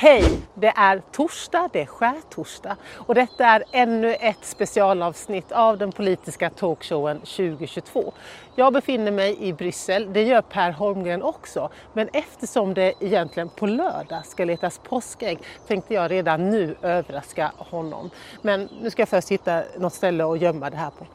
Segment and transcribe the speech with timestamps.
[0.00, 0.24] Hej!
[0.54, 6.50] Det är torsdag, det är skärtorsdag och detta är ännu ett specialavsnitt av den politiska
[6.50, 8.12] talkshowen 2022.
[8.54, 13.66] Jag befinner mig i Bryssel, det gör Per Holmgren också, men eftersom det egentligen på
[13.66, 18.10] lördag ska letas påskägg tänkte jag redan nu överraska honom.
[18.42, 21.06] Men nu ska jag först hitta något ställe att gömma det här på.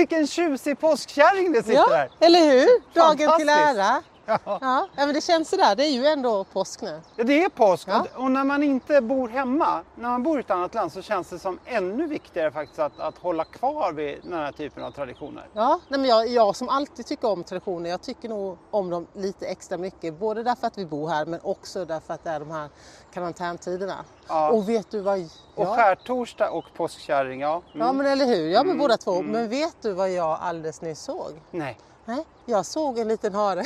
[0.00, 2.10] Vilken tjusig påskkärring det sitter Ja, där!
[2.26, 2.94] eller hur?
[2.94, 4.02] Dagen till ära.
[4.44, 4.58] Ja.
[4.60, 5.76] Ja, men det känns sådär.
[5.76, 7.00] Det är ju ändå påsk nu.
[7.16, 8.00] Ja, det är påsk Ja.
[8.14, 11.02] och, och när man inte bor hemma, när man bor i ett annat land så
[11.02, 14.90] känns det som ännu viktigare faktiskt att, att hålla kvar vid den här typen av
[14.90, 15.48] traditioner.
[15.52, 19.06] Ja, nej men jag, jag som alltid tycker om traditioner, jag tycker nog om dem
[19.12, 20.14] lite extra mycket.
[20.18, 22.68] Både därför att vi bor här men också därför att det är de här
[23.14, 24.04] karantäntiderna.
[24.28, 24.50] Ja.
[24.50, 25.18] Och vet du vad...
[25.54, 27.62] Och Ja, skärtorsdag och påskkärring, ja.
[27.74, 27.86] Mm.
[27.86, 29.22] ja men eller hur, ja men båda två.
[29.22, 31.32] Men vet du vad jag alldeles nyss såg?
[31.50, 31.78] Nej,
[32.10, 33.64] Nej, jag såg en liten hare.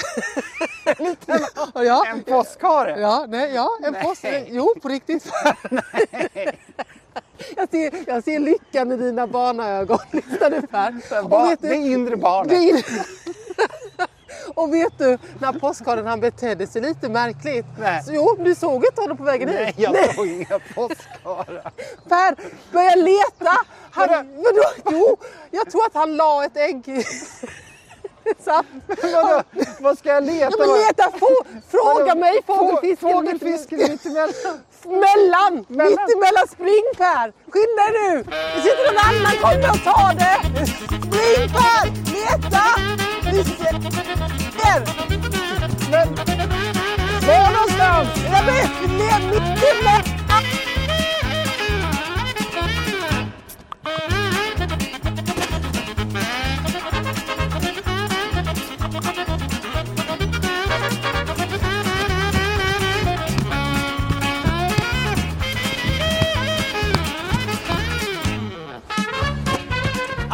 [0.84, 1.40] en liten
[1.74, 3.00] ja, en påskhare?
[3.00, 4.02] Ja, nej, ja en Nej.
[4.04, 4.24] påsk.
[4.46, 5.26] Jo, på riktigt.
[7.56, 9.98] jag, ser, jag ser lyckan i dina barnaögon.
[10.12, 10.94] Lyssna nu Per.
[11.22, 12.48] Och Ba, vet du- det inre barnet.
[12.50, 12.84] Det är-
[14.54, 17.66] Och vet du, när påskharen han betedde sig lite märkligt.
[17.78, 18.02] Nej.
[18.02, 19.74] Så, jo, du såg inte honom på vägen Nej, hit.
[19.78, 21.72] jag såg inga påskharar.
[22.08, 22.36] Per,
[22.72, 23.50] börja leta!
[23.90, 24.62] Han, vadå?
[24.90, 25.16] Jo,
[25.50, 27.04] jag tror att han la ett ägg.
[28.44, 28.66] Sant.
[29.02, 29.42] Vadå?
[29.80, 30.50] Vad ska jag leta?
[30.58, 31.10] Ja, men leta!
[31.18, 31.28] Få,
[31.70, 32.20] fråga Vadå?
[32.20, 33.10] mig Få- fågelfisken.
[33.12, 34.32] Fågelfisken mittemellan.
[34.86, 35.64] Mellan!
[35.68, 35.90] Mellan.
[35.92, 36.46] Mittemellan!
[36.56, 37.32] Spring Per!
[37.52, 38.22] Skynda dig nu!
[38.54, 40.66] Det sitter någon annan, kommer och ta det!
[40.66, 41.84] Spring Per!
[42.14, 42.64] Leta!
[43.32, 43.44] Vi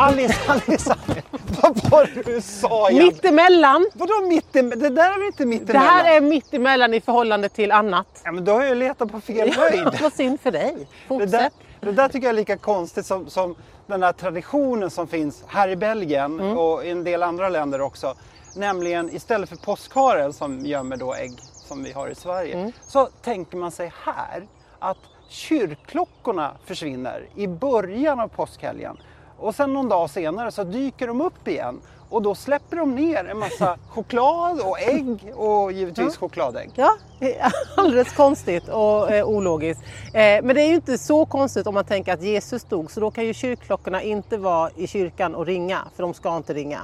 [0.01, 1.23] Alice, Alice, Alice.
[1.63, 3.15] Vad var det du sa egentligen?
[3.15, 3.91] Mittemellan!
[3.95, 4.71] Vadå mittem?
[4.71, 5.83] Det där är väl inte Det mittemellan?
[5.89, 8.07] här är mittemellan i förhållande till annat.
[8.25, 9.89] Ja, men då har jag letat på fel höjd.
[10.03, 10.75] Vad synd för dig.
[10.79, 11.31] Det Fortsätt.
[11.31, 11.51] där,
[11.81, 13.55] det där tycker jag är lika konstigt som, som
[13.87, 16.59] den där traditionen som finns här i Belgien Mm.
[16.59, 18.15] och i en del andra länder också.
[18.57, 21.33] Nämligen istället för påskharen som gömmer då ägg
[21.69, 22.55] som vi har i Sverige.
[22.59, 22.73] Mm.
[22.87, 24.47] Så tänker man sig här
[24.79, 28.97] att kyrkklockorna försvinner i början av påskhelgen.
[29.41, 31.81] Och sen någon dag senare så dyker de upp igen.
[32.11, 36.71] Och då släpper de ner en massa choklad och ägg och givetvis chokladägg.
[36.75, 39.83] Ja, det är alldeles konstigt och eh, ologiskt.
[40.07, 43.01] Eh, men det är ju inte så konstigt om man tänker att Jesus dog så
[43.01, 46.81] då kan ju kyrkklockorna inte vara i kyrkan och ringa för de ska inte ringa.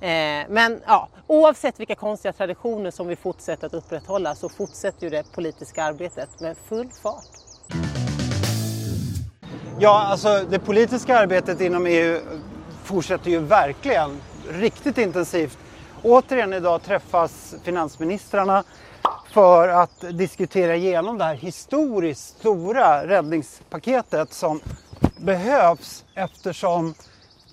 [0.00, 5.10] Eh, men ja, oavsett vilka konstiga traditioner som vi fortsätter att upprätthålla så fortsätter ju
[5.10, 7.49] det politiska arbetet med full fart.
[9.82, 12.18] Ja, alltså det politiska arbetet inom EU
[12.84, 14.20] fortsätter ju verkligen
[14.50, 15.58] riktigt intensivt.
[16.02, 18.64] Återigen idag träffas finansministrarna
[19.32, 24.60] för att diskutera igenom det här historiskt stora räddningspaketet som
[25.18, 26.94] behövs eftersom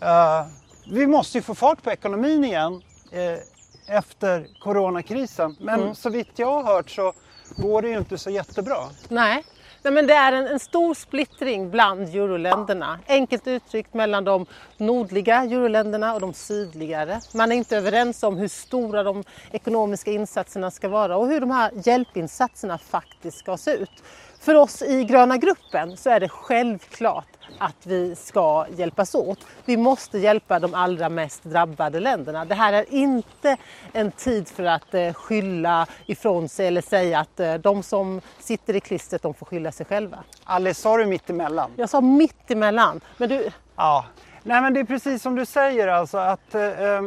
[0.02, 0.46] eh,
[0.92, 5.56] vi måste ju få fart på ekonomin igen eh, efter coronakrisen.
[5.59, 7.14] Men så vitt jag har hört så
[7.56, 8.78] går det ju inte så jättebra.
[9.09, 9.44] Nej.
[9.82, 13.00] Nej, men det är en, en stor splittring bland euroländerna.
[13.08, 14.46] Enkelt uttryckt mellan de
[14.78, 17.20] nordliga euroländerna och de sydligare.
[17.34, 21.52] Man är inte överens om hur stora de ekonomiska insatserna ska vara och hur de
[21.52, 24.04] här hjälpinsatserna faktiskt ska se ut.
[24.40, 27.28] För oss i gröna gruppen så är det självklart
[27.59, 29.40] att vi ska hjälpas åt.
[29.66, 32.46] Vi måste hjälpa de allra mest drabbade länderna.
[32.46, 33.58] Det här är inte
[33.94, 38.76] en tid för att eh, skylla ifrån sig eller säga att eh, de som sitter
[38.76, 40.24] i klistret de får skylla sig själva.
[40.44, 41.72] Alice, sa du mittemellan?
[41.76, 43.02] Jag sa mitt emellan.
[43.17, 44.06] Men du, Ja,
[44.47, 47.02] Nej, men det är precis som du säger alltså att eh, eh,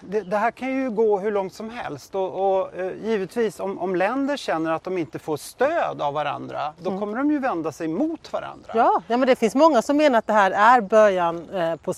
[0.00, 2.14] det, det här kan ju gå hur långt som helst.
[2.14, 6.72] Och, och eh, givetvis om, om länder känner att de inte får stöd av varandra
[6.78, 8.72] då kommer de ju vända sig mot varandra.
[8.74, 11.94] ja, ja, men det finns många som menar att det här är början eh, på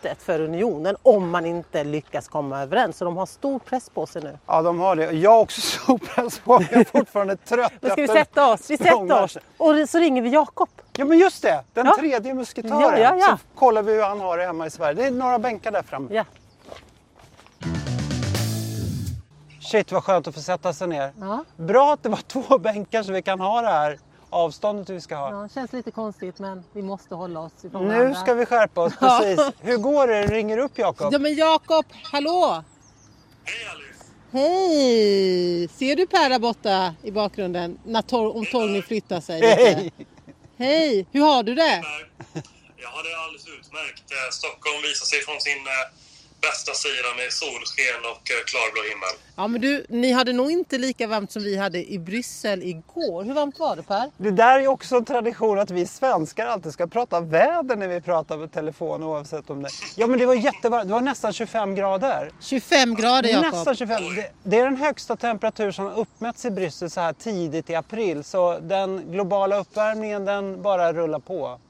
[0.00, 2.96] slutet för unionen om man inte lyckas komma överens.
[2.96, 4.38] Så de har stor press på sig nu.
[4.46, 5.12] Ja, de har det.
[5.12, 6.68] Jag har också stor press på mig.
[6.70, 7.72] Jag är fortfarande trött.
[7.80, 8.70] Då ska vi sätta oss.
[8.70, 9.38] Vi sätter oss.
[9.56, 10.68] Och så ringer vi Jakob.
[10.96, 11.64] Ja, men just det.
[11.72, 11.96] Den Ja.
[11.98, 12.80] tredje musketören.
[12.80, 13.38] Ja, ja, ja.
[13.54, 14.94] Så kollar vi hur han har det hemma i Sverige.
[14.94, 16.08] Det är några bänkar där framme.
[16.14, 16.24] Ja.
[19.60, 21.12] Shit vad skönt att få sätta sig ner.
[21.20, 21.44] Ja.
[21.56, 23.98] Bra att det var två bänkar så vi kan ha det här
[24.30, 25.30] avståndet vi ska ha.
[25.42, 28.20] Ja, känns lite konstigt men vi måste hålla oss ifrån Nu varandra.
[28.20, 29.40] ska vi skärpa oss, precis.
[29.60, 30.26] Hur går det?
[30.26, 31.12] Ringer upp Jakob?
[31.12, 32.64] Ja men Jakob, hallå!
[33.44, 34.04] Hej Alice!
[34.32, 35.68] Hej!
[35.68, 37.78] Ser du Per där borta i bakgrunden?
[37.84, 39.54] När Tor- om Torgny flyttar sig lite?
[39.62, 39.92] Hej!
[40.58, 41.06] Hej!
[41.12, 41.82] Hur har du det?
[42.76, 44.04] Jag har det alldeles utmärkt.
[44.12, 45.86] Eh, Stockholm visar sig från sin eh,
[46.40, 49.14] bästa sida med solsken och eh, klarblå himmel.
[49.36, 53.24] Ja men du, ni hade nog inte lika varmt som vi hade i Bryssel igår.
[53.24, 54.10] Hur varmt var det Per?
[54.16, 58.00] Det där är också en tradition att vi svenskar alltid ska prata väder när vi
[58.00, 59.68] pratar på telefon oavsett om det...
[59.96, 62.30] Ja men det var jättevarmt, det var nästan 25 grader.
[62.40, 63.52] 25 grader Jakob.
[63.52, 64.02] Nästan 25.
[64.16, 67.74] Det, det är den högsta temperatur som har uppmätts i Bryssel så här tidigt i
[67.74, 68.24] april.
[68.24, 71.60] Så den globala uppvärmningen den bara rullar på.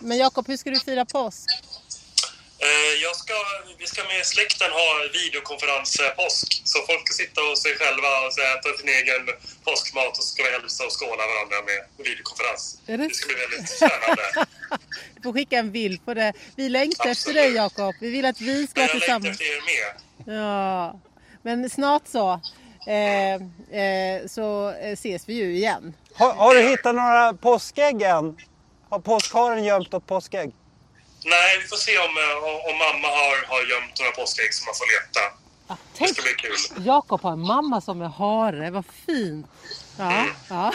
[0.00, 1.50] Men Jakob, hur ska du fira påsk?
[2.68, 3.34] Eh, Jag ska,
[3.78, 4.86] vi ska med släkten ha
[5.20, 6.48] videokonferenspåsk.
[6.72, 9.22] Så folk ska sitta hos sig själva och äta sin egen
[9.64, 11.78] påskmat och så ska vi hälsa och skåla varandra med
[12.08, 12.62] videokonferens.
[12.86, 14.22] Är det Det ska bli väldigt spännande.
[15.16, 16.32] Du får skicka en bild på det.
[16.56, 17.94] Vi längtar efter dig Jakob.
[18.00, 19.40] Vi vill att vi ska Jag vara längtar tillsammans.
[19.40, 19.62] efter er
[20.26, 20.36] med.
[20.38, 21.00] Ja,
[21.42, 22.40] men snart så.
[22.86, 23.34] Eh,
[23.80, 25.94] eh, så eh, ses vi ju igen.
[26.14, 28.36] Har, har du hittat några påskägg än?
[28.90, 30.50] Har påskharen gömt något påskägg?
[31.34, 34.64] Nej, vi får se om, eh, om, om mamma har, har gömt några påskägg som
[34.68, 35.22] man får leta.
[35.68, 36.84] Det Tänk, ska bli kul.
[36.86, 38.70] Jakob har en mamma som är hare.
[38.70, 39.46] Vad fint.
[39.98, 40.72] Ja, ja.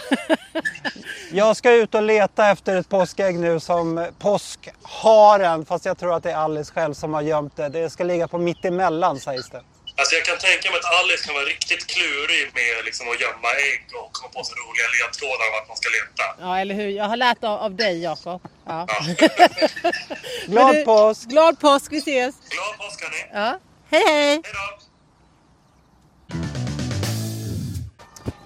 [1.31, 5.65] Jag ska ut och leta efter ett påskägg nu som påskharen.
[5.65, 7.69] Fast jag tror att det är Alice själv som har gömt det.
[7.69, 9.61] Det ska ligga på mittemellan sägs det.
[9.95, 13.49] Alltså jag kan tänka mig att Alice kan vara riktigt klurig med liksom att gömma
[13.69, 16.23] ägg och komma på så roliga ledtrådar vart man ska leta.
[16.39, 16.89] ja, eller hur?
[16.89, 18.41] Jag har lärt av, av dig Jakob.
[18.65, 18.87] Ja.
[20.45, 21.29] Glad Men du, påsk!
[21.29, 22.35] Glad påsk, vi ses.
[22.49, 23.21] Glad påsk hörni!
[23.33, 23.59] Ja.
[23.89, 24.41] Hej hej!
[24.43, 24.85] Hej då!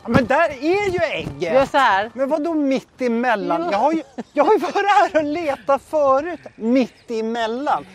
[0.03, 1.53] Ja, Men där är ju ägget!
[1.53, 2.11] Gör så här.
[2.13, 3.61] Men vadå mitt emellan?
[3.65, 3.71] Jo.
[3.71, 4.03] Jag har, ju,
[4.33, 6.39] jag har ju varit här och letat förut.
[6.55, 7.85] Mitt emellan.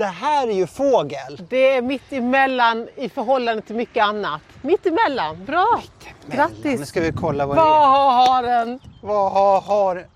[0.00, 1.38] Det här är ju fågel.
[1.48, 4.40] Det är mitt emellan i förhållande till mycket annat.
[4.62, 5.80] Mitt emellan, bra!
[6.26, 6.88] Nu Grattis!
[6.88, 7.86] ska vi kolla vad det Vad är.
[7.86, 8.80] har haren?
[9.02, 10.06] Vad har, har...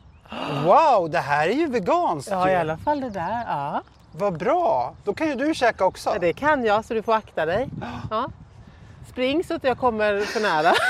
[0.65, 2.53] Wow, det här är ju veganskt Ja, ju.
[2.55, 3.45] i alla fall det där.
[3.49, 3.83] Ja.
[4.13, 4.95] Vad bra!
[5.05, 6.11] Då kan ju du käka också.
[6.11, 7.69] Ja, det kan jag, så du får akta dig.
[8.11, 8.29] Ja.
[9.11, 10.73] Spring så att jag kommer för nära.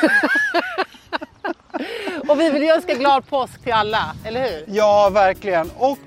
[2.29, 4.65] Och vi vill ju önska glad påsk till alla, eller hur?
[4.67, 5.71] Ja, verkligen.
[5.79, 5.99] Och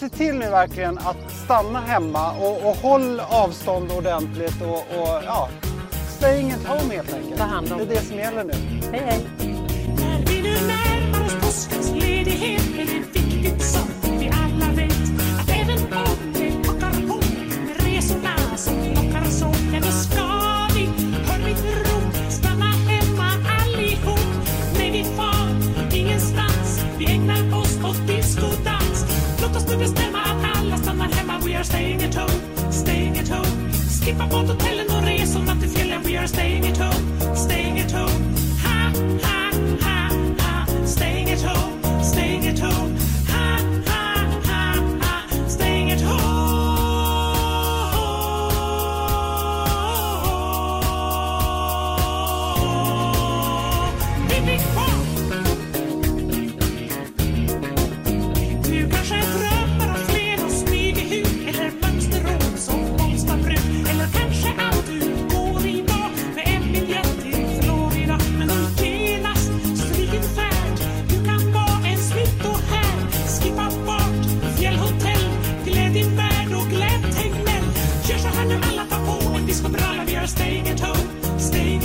[0.00, 5.48] se till nu verkligen att stanna hemma och, och håll avstånd ordentligt och, och ja,
[6.18, 7.36] staying at home helt enkelt.
[7.36, 8.52] Ta hand om det är det som gäller nu.
[8.92, 9.26] Hej, hej!
[9.96, 13.97] När vi nu närmar oss påskens ledighet är det viktigt som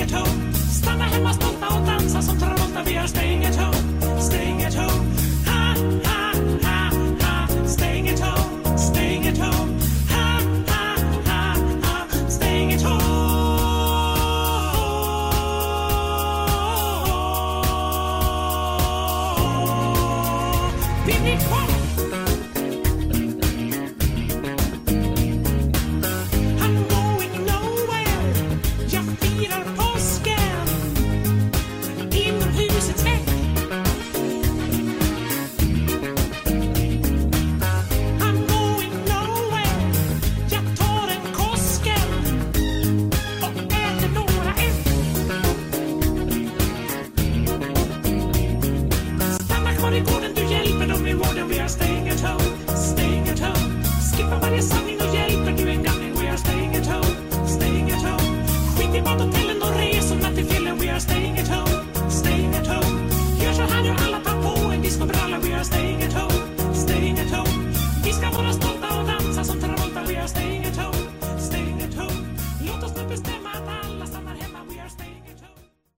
[0.04, 4.64] at home Stanna hemma stolta och dansa som Travolta Vi är staying at home, staying
[4.64, 5.06] at home
[5.48, 6.34] Ha, ha,
[6.64, 6.90] ha,
[7.22, 7.68] ha.
[7.68, 9.80] Staying at home, staying at home
[10.10, 10.96] Ha, ha,
[11.26, 12.30] ha, ha.
[12.30, 13.04] Staying at home
[21.06, 21.38] Vi blir